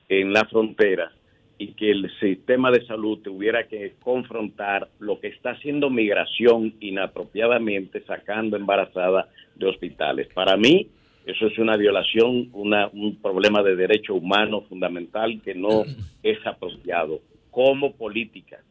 [0.08, 1.12] en la frontera
[1.58, 8.04] y que el sistema de salud tuviera que confrontar lo que está haciendo migración inapropiadamente
[8.04, 10.28] sacando embarazadas de hospitales.
[10.32, 10.88] Para mí,
[11.26, 15.82] eso es una violación, un problema de derecho humano fundamental que no
[16.22, 18.62] es apropiado como política.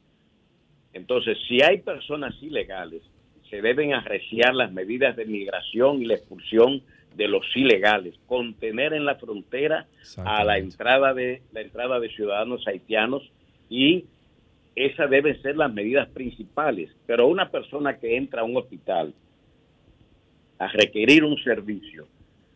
[0.93, 3.03] Entonces, si hay personas ilegales,
[3.49, 6.81] se deben arreciar las medidas de migración y la expulsión
[7.17, 9.87] de los ilegales, contener en la frontera
[10.23, 13.23] a la entrada de la entrada de ciudadanos haitianos
[13.69, 14.05] y
[14.75, 16.91] esas deben ser las medidas principales.
[17.07, 19.13] Pero una persona que entra a un hospital
[20.59, 22.07] a requerir un servicio,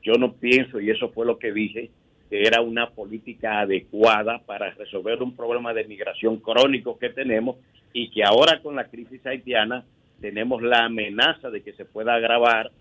[0.04, 1.90] yo no pienso, y eso fue lo que dije,
[2.30, 7.58] que era una política adecuada para resolver un problema de migración crónico que tenemos
[7.94, 9.84] y que ahora con la crisis haitiana
[10.22, 12.72] tenemos la amenaza de que se pueda agravar.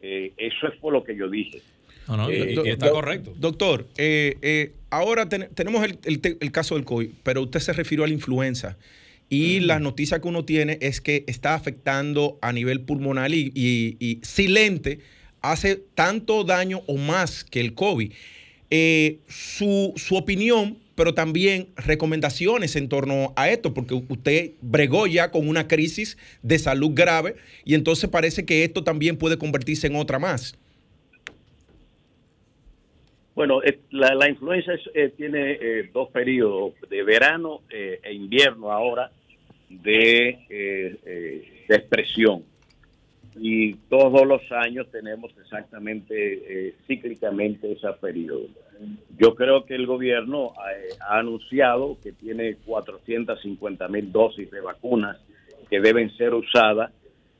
[0.00, 1.60] Eh, eso es por lo que yo dije.
[2.28, 3.32] Eh, está correcto.
[3.38, 8.76] Doctor, eh, ahora tenemos el, caso del COVID, pero usted se refirió a la influenza.
[9.28, 14.18] Y la noticia que uno tiene es que está afectando a nivel pulmonar y, y,
[14.22, 14.98] silente
[15.40, 18.12] hace tanto daño o más que el COVID.
[19.26, 25.48] Su, su opinión pero también recomendaciones en torno a esto, porque usted bregó ya con
[25.48, 30.18] una crisis de salud grave y entonces parece que esto también puede convertirse en otra
[30.18, 30.58] más.
[33.34, 39.10] Bueno, eh, la, influenza eh, tiene eh, dos periodos, de verano e invierno ahora,
[39.70, 40.38] de,
[41.66, 42.44] de expresión
[43.36, 48.48] y todos los años tenemos exactamente eh, cíclicamente ese periodo.
[49.18, 55.18] Yo creo que el gobierno eh, ha, anunciado que tiene 450 mil dosis de vacunas
[55.68, 56.92] que deben ser usadas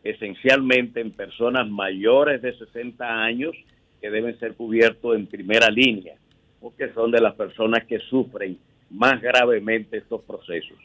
[0.05, 3.55] esencialmente en personas mayores de 60 años
[4.01, 6.15] que deben ser cubiertos en primera línea,
[6.61, 8.59] porque son de las personas que sufren
[8.91, 10.79] más gravemente estos procesos.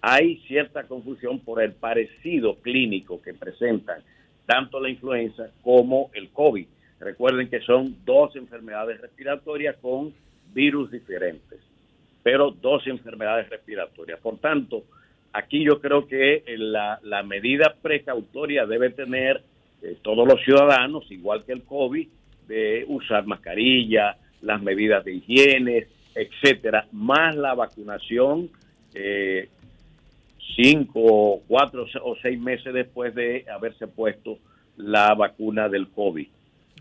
[0.00, 4.02] Hay cierta confusión por el parecido clínico que presentan
[4.46, 6.66] tanto la influenza como el COVID.
[7.00, 10.12] Recuerden que son dos enfermedades respiratorias con
[10.54, 11.60] virus diferentes,
[12.22, 14.20] pero dos enfermedades respiratorias.
[14.20, 14.84] Por tanto,
[15.32, 19.42] aquí yo creo que la, medida precautoria debe tener
[19.82, 22.08] eh, todos los ciudadanos, igual que el COVID,
[22.46, 28.50] de usar mascarilla, las medidas de higiene, etcétera, más la vacunación
[28.94, 29.48] eh,
[30.56, 34.38] cinco, cuatro o seis meses después de haberse puesto
[34.76, 36.26] la vacuna del COVID.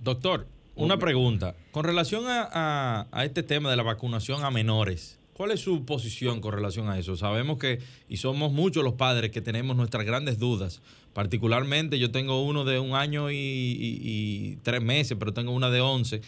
[0.02, 1.56] Doctor, una pregunta.
[1.72, 6.54] Con relación a, este tema de la vacunación a menores, ¿cuál es su posición con
[6.54, 7.16] relación a eso?
[7.16, 10.82] Sabemos que, y somos muchos los padres que tenemos nuestras grandes dudas.
[11.14, 16.22] Particularmente yo tengo uno de un año y, tres meses, pero tengo una de once.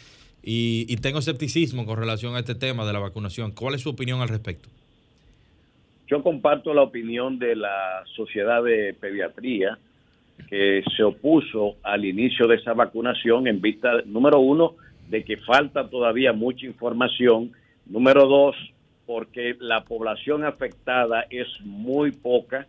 [0.45, 3.51] Y, y tengo escepticismo con relación a este tema de la vacunación.
[3.51, 4.67] ¿Cuál es su opinión al respecto?
[6.13, 9.79] Yo comparto la opinión de la Sociedad de Pediatría,
[10.47, 14.75] que se opuso al inicio de esa vacunación en vista, número uno,
[15.09, 17.51] de que falta todavía mucha información,
[17.87, 18.55] número dos,
[19.07, 22.67] porque la población afectada es muy poca,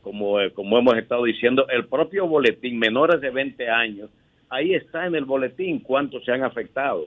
[0.00, 4.08] como, como hemos estado diciendo, el propio boletín, menores de 20 años,
[4.48, 7.06] ahí está en el boletín cuántos se han afectado.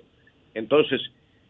[0.53, 1.01] Entonces,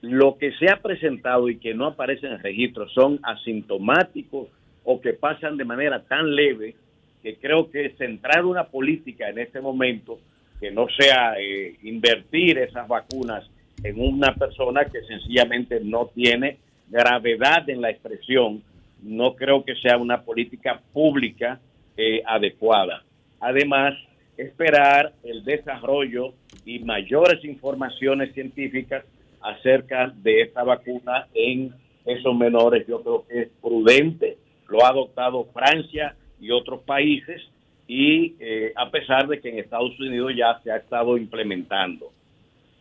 [0.01, 4.47] lo que se ha presentado y que no aparece en el registro son asintomáticos
[4.83, 6.75] o que pasan de manera tan leve
[7.21, 10.19] que creo que centrar una política en este momento
[10.59, 13.47] que no sea eh, invertir esas vacunas
[13.83, 16.57] en una persona que sencillamente no tiene
[16.89, 18.61] gravedad en la expresión,
[19.01, 21.59] no creo que sea una política pública
[21.97, 23.03] eh, adecuada.
[23.39, 23.95] Además,
[24.37, 26.33] esperar el desarrollo
[26.65, 29.03] y mayores informaciones científicas
[29.41, 31.73] acerca de esta vacuna en
[32.05, 32.85] esos menores.
[32.87, 37.41] Yo creo que es prudente, lo ha adoptado Francia y otros países
[37.87, 42.11] y eh, a pesar de que en Estados Unidos ya se ha estado implementando.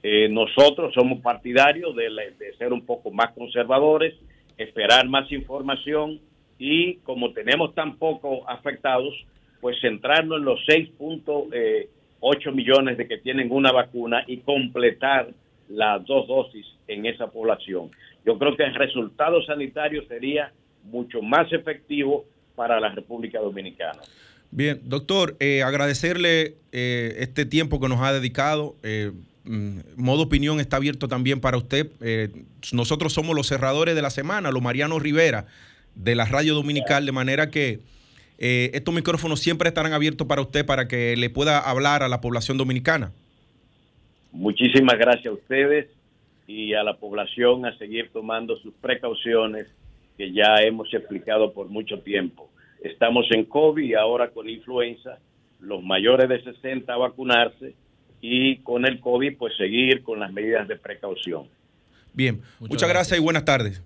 [0.03, 2.05] Eh, nosotros somos partidarios de,
[2.38, 4.14] de, ser un poco más conservadores,
[4.57, 6.20] esperar más información
[6.59, 9.14] y como tenemos tan poco afectados,
[9.61, 15.29] pues centrarnos en los 6.8 eh, millones de que tienen una vacuna y completar
[15.70, 17.90] las dos dosis en esa población.
[18.26, 20.53] Yo creo que el resultado sanitario sería
[20.84, 22.24] mucho más efectivo
[22.55, 24.01] para la República Dominicana.
[24.51, 28.74] Bien, doctor, eh, agradecerle eh, este tiempo que nos ha dedicado.
[28.82, 29.12] Eh,
[29.45, 31.88] mm, modo opinión está abierto también para usted.
[32.72, 35.47] nosotros somos los cerradores de la semana, los Mariano Rivera
[35.95, 37.80] de la Radio Dominical, de manera que
[38.38, 42.57] estos micrófonos siempre estarán abiertos para usted para que le pueda hablar a la población
[42.57, 43.12] dominicana.
[44.33, 45.89] Muchísimas gracias a ustedes
[46.47, 49.66] y a la población a seguir tomando sus precauciones
[50.16, 52.51] que ya hemos explicado por mucho tiempo.
[52.83, 55.18] Estamos en COVID y ahora con influenza,
[55.61, 57.74] los mayores de 60 a vacunarse
[58.20, 61.47] y con el COVID pues seguir con las medidas de precaución.
[62.12, 63.83] Bien, muchas, gracias y buenas tardes.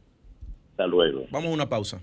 [0.70, 1.26] Hasta luego.
[1.30, 2.00] Vamos a una pausa.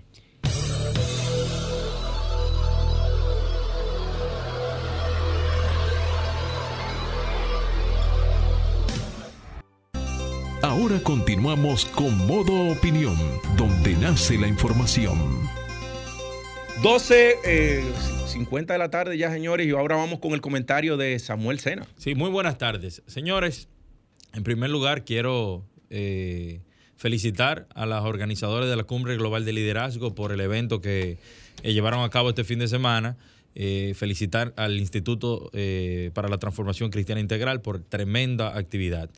[10.72, 13.14] Ahora continuamos con Modo Opinión,
[13.58, 15.18] donde nace la información.
[16.82, 17.36] 12,
[18.26, 21.58] 50 eh, de la tarde ya, señores, y ahora vamos con el comentario de Samuel
[21.58, 21.86] Sena.
[21.98, 23.02] Sí, muy buenas tardes.
[23.06, 23.68] Señores,
[24.32, 26.62] en primer lugar quiero eh,
[26.96, 31.18] felicitar a las organizadoras de la Cumbre Global de Liderazgo por el evento que
[31.62, 33.18] eh, llevaron a cabo este fin de semana.
[33.54, 35.50] felicitar al Instituto
[36.14, 39.10] para la Transformación Cristiana Integral por tremenda actividad.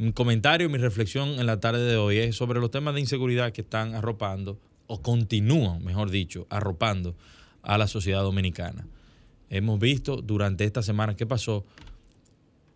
[0.00, 3.52] Mi comentario, mi reflexión en la tarde de hoy es sobre los temas de inseguridad
[3.52, 7.16] que están arropando, o continúan, mejor dicho, arropando
[7.62, 8.86] a la sociedad dominicana.
[9.50, 11.66] Hemos visto durante esta semana que pasó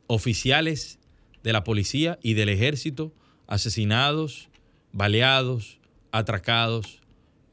[0.09, 0.99] oficiales
[1.45, 3.13] de la policía y del ejército
[3.47, 4.49] asesinados,
[4.91, 5.79] baleados,
[6.11, 7.03] atracados,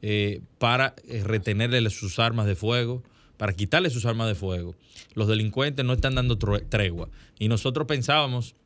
[0.02, 3.04] eh, para eh, retenerle sus armas de fuego,
[3.36, 4.74] para quitarle sus armas de fuego.
[5.14, 7.08] Los delincuentes no están dando tregua.
[7.38, 8.56] Y nosotros pensábamos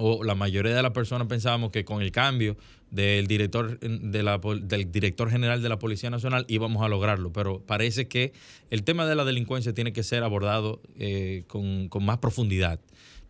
[0.00, 2.56] o la mayoría de las personas pensábamos que con el cambio
[2.90, 7.60] del director, de la, del director general de la Policía Nacional íbamos a lograrlo, pero
[7.60, 8.32] parece que
[8.70, 12.80] el tema de la delincuencia tiene que ser abordado eh, con, más profundidad.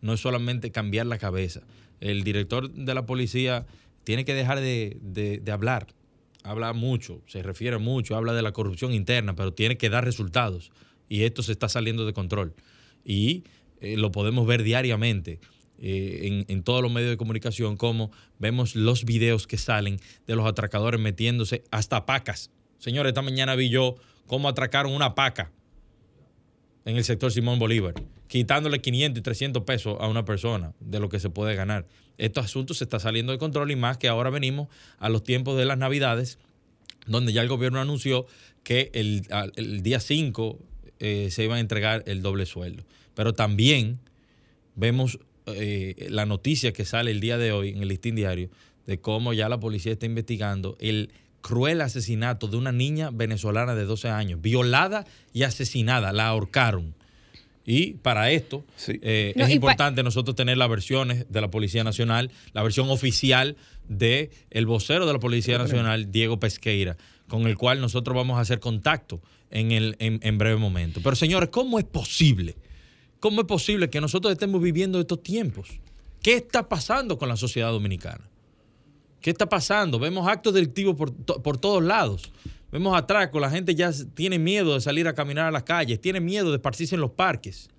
[0.03, 1.63] No es solamente cambiar la cabeza.
[2.01, 3.67] El director de la policía
[4.05, 5.87] tiene que dejar de, hablar.
[6.45, 10.71] Habla mucho, se refiere mucho, habla de la corrupción interna, pero tiene que dar resultados.
[11.09, 12.55] Y esto se está saliendo de control.
[13.05, 13.45] Y
[13.81, 15.41] eh, lo podemos ver diariamente
[15.81, 20.47] eh, en, todos los medios de comunicación, como vemos los videos que salen de los
[20.47, 22.51] atracadores metiéndose hasta pacas.
[22.79, 25.53] Señores, esta mañana vi yo cómo atracaron una paca
[26.85, 27.95] en el sector Simón Bolívar,
[28.29, 31.87] quitándole 500 y 300 pesos a una persona de lo que se puede ganar.
[32.17, 34.69] Estos asuntos se está saliendo de control y más que ahora venimos
[34.99, 36.39] a los tiempos de las Navidades,
[37.07, 38.27] donde ya el gobierno anunció
[38.65, 40.59] que el, día 5
[40.99, 42.85] eh, se iba a entregar el doble sueldo.
[43.15, 44.01] Pero también
[44.75, 45.19] vemos
[45.55, 48.51] eh, la noticia que sale el día de hoy en el listín diario
[48.87, 53.85] de cómo ya la policía está investigando el cruel asesinato de una niña venezolana de
[53.85, 56.95] 12 años, violada y asesinada, la ahorcaron.
[57.67, 62.63] Y para esto eh, es importante nosotros tener las versiones de la Policía Nacional, la
[62.63, 63.57] versión oficial
[63.89, 66.97] de el vocero de la Policía Nacional, Diego Pesqueira,
[67.29, 69.21] con el cual nosotros vamos a hacer contacto
[69.51, 71.01] en, el, en breve momento.
[71.05, 72.57] Pero señores, ¿cómo es posible?
[73.21, 75.69] ¿Cómo es posible que nosotros estemos viviendo estos tiempos?
[76.23, 78.29] ¿Qué está pasando con la sociedad dominicana?
[79.21, 79.99] ¿Qué está pasando?
[79.99, 82.33] Vemos actos delictivos por, todos lados.
[82.71, 86.21] Vemos atracos, la gente ya tiene miedo de salir a caminar a las calles, tiene
[86.21, 87.71] miedo de esparcirse en los parques.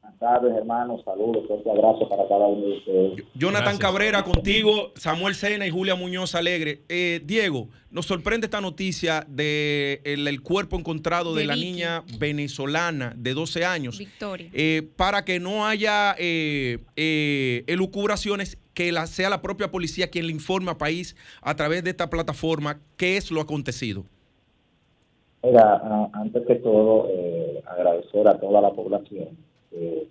[0.00, 1.02] Buenas tardes, hermanos.
[1.04, 3.24] Saludos, fuerte abrazo para cada uno de ustedes.
[3.34, 6.82] Jonathan Cabrera contigo, Samuel Sena y Julia Muñoz Alegre.
[6.88, 13.34] Eh, Diego, nos sorprende esta noticia de el, cuerpo encontrado de, la niña venezolana de
[13.34, 13.98] 12 años.
[13.98, 14.50] Victoria.
[14.52, 20.32] Eh, para que no haya eh, elucubraciones, que la, sea la propia policía quien le
[20.32, 24.04] informe al país a través de esta plataforma qué es lo acontecido.
[25.42, 27.08] Mira, antes que todo,
[27.66, 29.36] agradecer a toda la población
[29.70, 30.06] que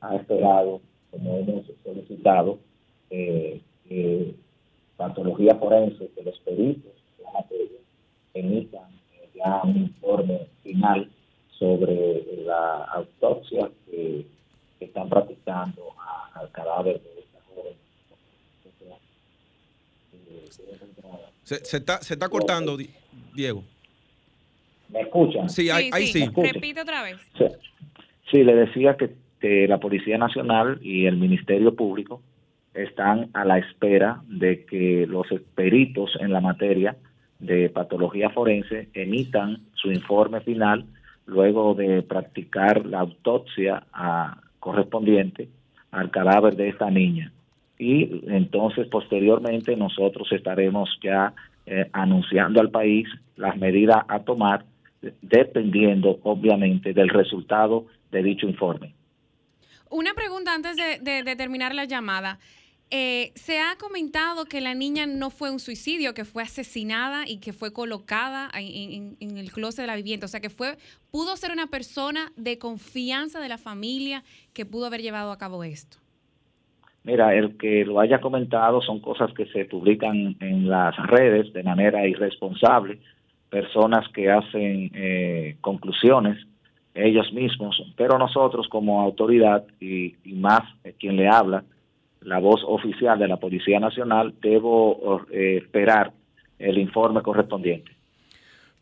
[0.00, 2.58] ha esperado, como hemos solicitado,
[3.10, 3.62] eh,
[4.96, 7.78] patología forense, que los peritos de la materia
[8.34, 11.10] emitan eh, ya un informe final
[11.58, 14.26] sobre la autopsia que,
[14.80, 15.82] están practicando
[16.34, 17.74] al cadáver de esta joven.
[21.42, 22.76] Se, se, está, se está cortando,
[23.34, 23.64] Diego.
[24.88, 25.48] ¿Me escuchan?
[25.50, 26.28] Sí, ahí sí.
[26.34, 27.16] Repite otra vez.
[28.30, 29.12] Sí, le decía que,
[29.68, 32.22] la Policía Nacional y el Ministerio Público
[32.72, 36.96] están a la espera de que los peritos en la materia
[37.40, 40.86] de patología forense emitan su informe final
[41.26, 43.86] luego de practicar la autopsia
[44.60, 45.50] correspondiente
[45.90, 47.30] al cadáver de esta niña.
[47.78, 51.34] Y entonces posteriormente nosotros estaremos ya
[51.66, 54.64] eh, anunciando al país las medidas a tomar
[55.22, 58.94] dependiendo obviamente del resultado de dicho informe.
[59.90, 62.38] Una pregunta antes de, terminar la llamada.
[62.90, 67.38] Eh, se ha comentado que la niña no fue un suicidio, que fue asesinada y
[67.38, 70.26] que fue colocada en, el closet de la vivienda.
[70.26, 70.76] O sea, que fue,
[71.10, 74.22] pudo ser una persona de confianza de la familia
[74.52, 76.03] que pudo haber llevado a cabo esto.
[77.04, 81.62] Mira, el que lo haya comentado son cosas que se publican en las redes de
[81.62, 82.98] manera irresponsable,
[83.50, 86.38] personas que hacen eh, conclusiones
[86.94, 90.62] ellos mismos, pero nosotros como autoridad y, más
[90.98, 91.64] quien le habla,
[92.22, 96.12] la voz oficial de la Policía Nacional, debo eh, esperar
[96.58, 97.90] el informe correspondiente.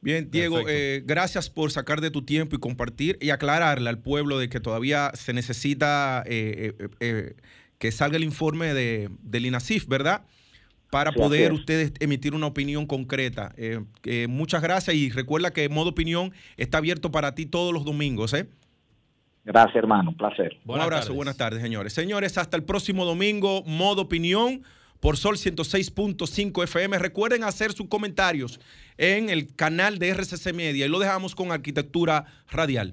[0.00, 4.38] Bien, Diego, eh, gracias por sacar de tu tiempo y compartir y aclararle al pueblo
[4.38, 6.74] de que todavía se necesita eh,
[7.83, 10.22] que salga el informe de, del INASIF, ¿verdad?
[10.89, 13.53] para poder ustedes emitir una opinión concreta.
[13.57, 18.35] Eh, muchas gracias y recuerda que Modo Opinión está abierto para ti todos los domingos.
[18.35, 18.47] ¿eh?
[19.45, 20.11] Gracias, hermano.
[20.11, 20.61] Un placer.
[20.64, 21.12] Un abrazo.
[21.12, 21.93] Buenas tardes, señores.
[21.93, 24.62] Señores, hasta el próximo domingo, Modo Opinión
[25.01, 26.97] por Sol 106.5 FM.
[27.01, 28.61] Recuerden hacer sus comentarios
[28.97, 32.93] en el canal de RCC Media y lo dejamos con Arquitectura Radial.